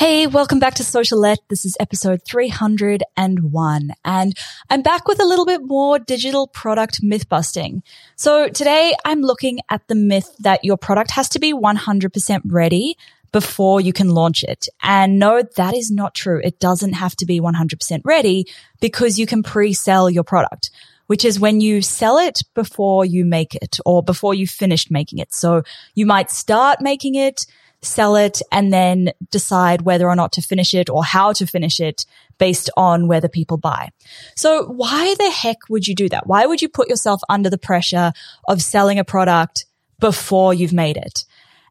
[0.00, 1.40] Hey, welcome back to Socialette.
[1.50, 4.38] This is episode 301 and
[4.70, 7.82] I'm back with a little bit more digital product myth busting.
[8.16, 12.96] So today I'm looking at the myth that your product has to be 100% ready
[13.30, 14.68] before you can launch it.
[14.82, 16.40] And no, that is not true.
[16.42, 18.46] It doesn't have to be 100% ready
[18.80, 20.70] because you can pre-sell your product,
[21.08, 25.18] which is when you sell it before you make it or before you finished making
[25.18, 25.34] it.
[25.34, 25.62] So
[25.94, 27.44] you might start making it,
[27.82, 31.80] sell it, and then decide whether or not to finish it or how to finish
[31.80, 32.04] it
[32.38, 33.90] based on whether people buy.
[34.36, 36.26] So why the heck would you do that?
[36.26, 38.12] Why would you put yourself under the pressure
[38.48, 39.66] of selling a product
[39.98, 41.24] before you've made it?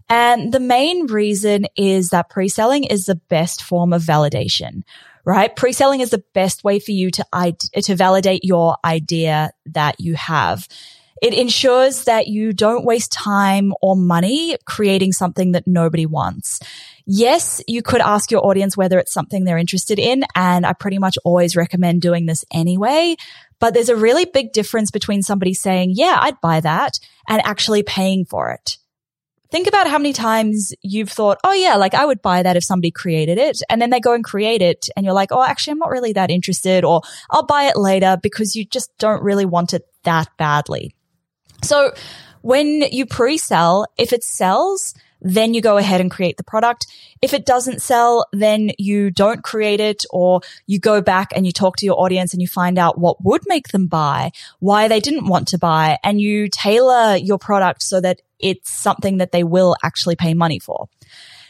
[0.10, 4.82] And the main reason is that pre-selling is the best form of validation,
[5.24, 5.56] right?
[5.56, 7.26] Pre-selling is the best way for you to,
[7.84, 10.68] to validate your idea that you have.
[11.22, 16.59] It ensures that you don't waste time or money creating something that nobody wants.
[17.06, 20.23] Yes, you could ask your audience whether it's something they're interested in.
[20.36, 23.16] And I pretty much always recommend doing this anyway.
[23.59, 27.84] But there's a really big difference between somebody saying, yeah, I'd buy that and actually
[27.84, 28.78] paying for it.
[29.52, 32.64] Think about how many times you've thought, oh yeah, like I would buy that if
[32.64, 33.62] somebody created it.
[33.67, 36.14] And then they go and create it and you're like, oh, actually, I'm not really
[36.14, 40.30] that interested or I'll buy it later because you just don't really want it that
[40.38, 40.94] badly.
[41.64, 41.92] So
[42.42, 46.88] when you pre-sell, if it sells, then you go ahead and create the product.
[47.22, 51.52] If it doesn't sell, then you don't create it or you go back and you
[51.52, 55.00] talk to your audience and you find out what would make them buy, why they
[55.00, 59.44] didn't want to buy, and you tailor your product so that it's something that they
[59.44, 60.88] will actually pay money for.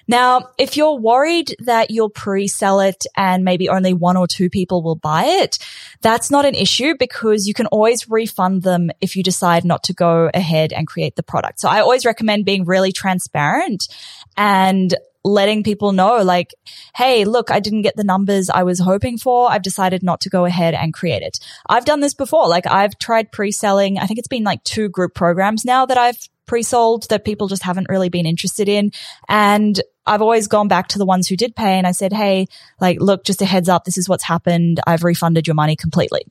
[0.09, 4.81] Now, if you're worried that you'll pre-sell it and maybe only one or two people
[4.81, 5.59] will buy it,
[6.01, 9.93] that's not an issue because you can always refund them if you decide not to
[9.93, 11.59] go ahead and create the product.
[11.59, 13.87] So I always recommend being really transparent
[14.35, 16.55] and letting people know like,
[16.95, 19.51] Hey, look, I didn't get the numbers I was hoping for.
[19.51, 21.37] I've decided not to go ahead and create it.
[21.67, 22.47] I've done this before.
[22.47, 23.99] Like I've tried pre-selling.
[23.99, 26.17] I think it's been like two group programs now that I've
[26.49, 28.91] pre-sold that people just haven't really been interested in.
[29.29, 32.47] And I've always gone back to the ones who did pay and I said, Hey,
[32.81, 33.83] like, look, just a heads up.
[33.83, 34.79] This is what's happened.
[34.87, 36.21] I've refunded your money completely.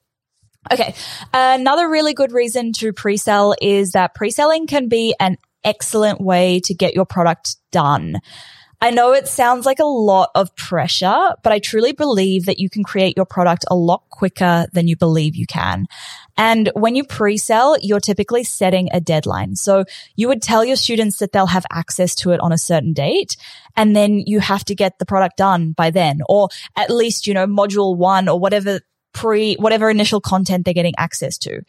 [0.73, 0.93] Okay.
[1.33, 6.75] Another really good reason to pre-sell is that pre-selling can be an excellent way to
[6.75, 8.17] get your product done.
[8.81, 12.71] I know it sounds like a lot of pressure, but I truly believe that you
[12.71, 15.87] can create your product a lot quicker than you believe you can.
[16.37, 19.57] And when you pre-sell, you're typically setting a deadline.
[19.57, 19.85] So
[20.15, 23.37] you would tell your students that they'll have access to it on a certain date.
[23.77, 27.35] And then you have to get the product done by then, or at least, you
[27.35, 28.81] know, module one or whatever
[29.13, 31.63] pre, whatever initial content they're getting access to.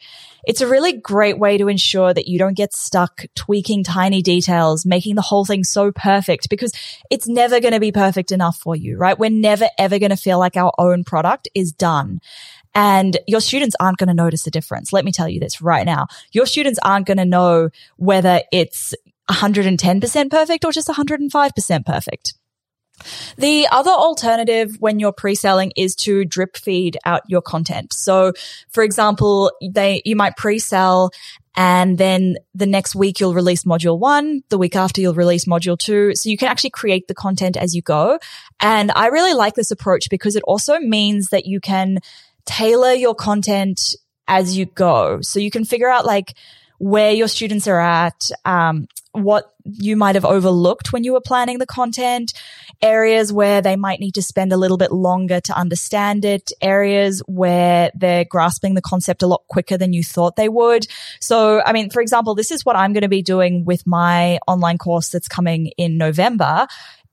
[0.44, 4.86] It's a really great way to ensure that you don't get stuck tweaking tiny details,
[4.86, 6.72] making the whole thing so perfect because
[7.10, 9.18] it's never going to be perfect enough for you, right?
[9.18, 12.20] We're never ever going to feel like our own product is done.
[12.74, 14.92] And your students aren't going to notice the difference.
[14.92, 16.06] Let me tell you this right now.
[16.32, 18.94] Your students aren't going to know whether it's
[19.28, 22.34] 110% perfect or just 105% perfect.
[23.36, 27.92] The other alternative when you're pre-selling is to drip feed out your content.
[27.92, 28.32] So
[28.68, 31.10] for example, they, you might pre-sell
[31.56, 34.42] and then the next week you'll release module one.
[34.50, 36.14] The week after you'll release module two.
[36.14, 38.18] So you can actually create the content as you go.
[38.60, 41.98] And I really like this approach because it also means that you can
[42.46, 43.94] tailor your content
[44.28, 45.20] as you go.
[45.22, 46.34] So you can figure out like
[46.80, 51.58] where your students are at, um, what you might have overlooked when you were planning
[51.58, 52.32] the content,
[52.80, 57.22] areas where they might need to spend a little bit longer to understand it, areas
[57.26, 60.86] where they're grasping the concept a lot quicker than you thought they would.
[61.20, 64.38] So, I mean, for example, this is what I'm going to be doing with my
[64.48, 66.66] online course that's coming in November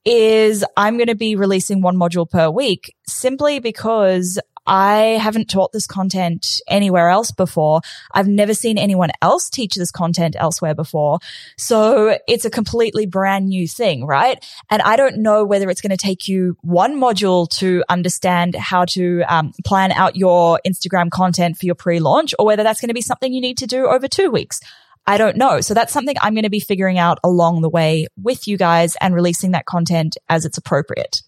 [0.06, 4.38] is I'm going to be releasing one module per week simply because
[4.68, 7.80] I haven't taught this content anywhere else before.
[8.12, 11.20] I've never seen anyone else teach this content elsewhere before.
[11.56, 14.44] So it's a completely brand new thing, right?
[14.68, 18.84] And I don't know whether it's going to take you one module to understand how
[18.86, 22.94] to um, plan out your Instagram content for your pre-launch or whether that's going to
[22.94, 24.60] be something you need to do over two weeks.
[25.06, 25.62] I don't know.
[25.62, 28.94] So that's something I'm going to be figuring out along the way with you guys
[29.00, 31.22] and releasing that content as it's appropriate.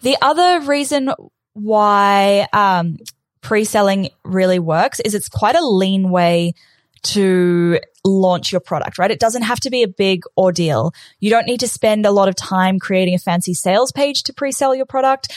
[0.00, 1.10] The other reason
[1.56, 2.98] why um,
[3.40, 6.54] pre-selling really works is it's quite a lean way
[7.02, 9.10] to launch your product, right?
[9.10, 10.92] It doesn't have to be a big ordeal.
[11.20, 14.32] You don't need to spend a lot of time creating a fancy sales page to
[14.32, 15.32] pre-sell your product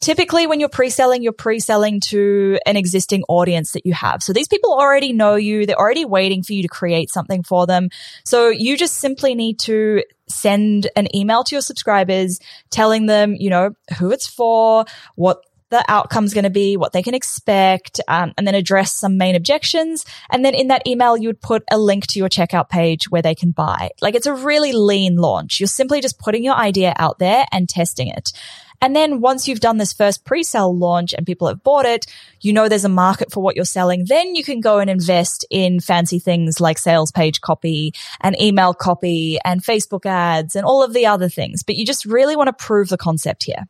[0.00, 4.22] typically when you're pre-selling, you're pre-selling to an existing audience that you have.
[4.22, 5.66] So these people already know you.
[5.66, 7.88] They're already waiting for you to create something for them.
[8.24, 12.40] So you just simply need to send an email to your subscribers
[12.70, 14.84] telling them, you know, who it's for,
[15.14, 19.18] what the outcome's going to be, what they can expect, um, and then address some
[19.18, 20.04] main objections.
[20.30, 23.22] And then in that email, you would put a link to your checkout page where
[23.22, 23.90] they can buy.
[24.00, 25.58] Like it's a really lean launch.
[25.60, 28.32] You're simply just putting your idea out there and testing it.
[28.80, 32.06] And then once you've done this first pre-sale launch and people have bought it,
[32.40, 34.04] you know there's a market for what you're selling.
[34.06, 38.74] Then you can go and invest in fancy things like sales page copy and email
[38.74, 41.62] copy and Facebook ads and all of the other things.
[41.62, 43.66] But you just really want to prove the concept here.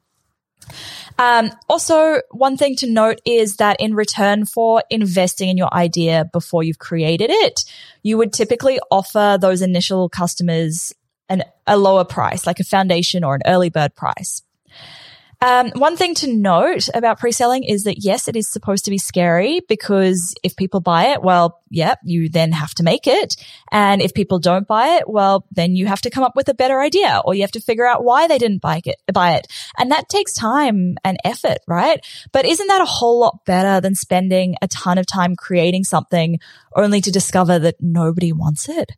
[1.18, 6.28] Um, also, one thing to note is that in return for investing in your idea
[6.32, 7.64] before you've created it,
[8.02, 10.92] you would typically offer those initial customers
[11.28, 14.42] an, a lower price, like a foundation or an early bird price.
[15.42, 18.98] Um, one thing to note about pre-selling is that yes, it is supposed to be
[18.98, 23.36] scary because if people buy it, well, yep, you then have to make it.
[23.70, 26.54] And if people don't buy it, well, then you have to come up with a
[26.54, 29.46] better idea or you have to figure out why they didn't buy it, buy it.
[29.76, 32.04] And that takes time and effort, right?
[32.32, 36.38] But isn't that a whole lot better than spending a ton of time creating something
[36.74, 38.92] only to discover that nobody wants it?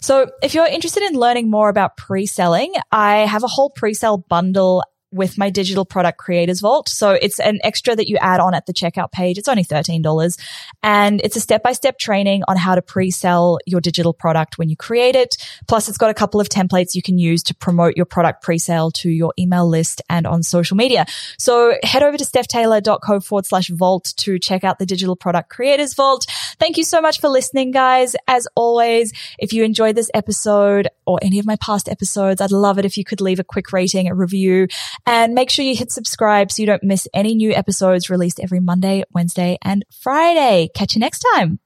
[0.00, 4.82] So if you're interested in learning more about pre-selling, I have a whole pre-sale bundle
[5.12, 6.88] with my digital product creators vault.
[6.88, 9.38] So it's an extra that you add on at the checkout page.
[9.38, 10.38] It's only $13
[10.82, 14.68] and it's a step by step training on how to pre-sell your digital product when
[14.68, 15.36] you create it.
[15.66, 18.90] Plus it's got a couple of templates you can use to promote your product pre-sale
[18.92, 21.06] to your email list and on social media.
[21.38, 25.94] So head over to stephtaylor.co forward slash vault to check out the digital product creators
[25.94, 26.26] vault.
[26.58, 28.14] Thank you so much for listening, guys.
[28.28, 32.78] As always, if you enjoyed this episode or any of my past episodes, I'd love
[32.78, 34.68] it if you could leave a quick rating, a review
[35.10, 38.60] and make sure you hit subscribe so you don't miss any new episodes released every
[38.60, 40.68] Monday, Wednesday, and Friday.
[40.72, 41.58] Catch you next time.